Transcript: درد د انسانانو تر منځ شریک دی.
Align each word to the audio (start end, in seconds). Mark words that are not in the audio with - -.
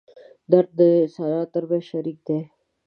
درد 0.51 0.69
د 0.79 0.81
انسانانو 1.03 1.51
تر 1.53 1.63
منځ 1.69 1.83
شریک 1.89 2.17
دی. 2.27 2.39